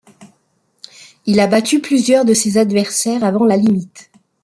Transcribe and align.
Il 1.27 1.39
a 1.39 1.45
battu 1.45 1.79
plusieurs 1.79 2.25
de 2.25 2.33
ses 2.33 2.57
adversaires 2.57 3.23
avant 3.23 3.45
la 3.45 3.55
limite. 3.55 4.09